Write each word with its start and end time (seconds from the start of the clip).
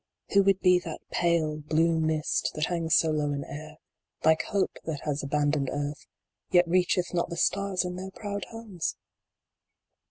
Who 0.31 0.41
would 0.45 0.61
be 0.61 0.79
that 0.79 0.99
pale, 1.11 1.57
MY 1.57 1.57
HERITAGE 1.57 1.71
19 1.73 1.77
Blue 1.77 1.99
mist, 1.99 2.51
that 2.55 2.65
hangs 2.65 2.95
so 2.95 3.11
low 3.11 3.31
in 3.33 3.43
air, 3.43 3.77
like 4.23 4.41
Hope 4.47 4.77
That 4.85 5.01
has 5.01 5.21
abandoned 5.21 5.69
earth, 5.71 6.07
yet 6.49 6.67
reacheth 6.67 7.13
Not 7.13 7.29
the 7.29 7.37
stars 7.37 7.85
in 7.85 7.97
their 7.97 8.09
proud 8.09 8.45
homes 8.45 8.95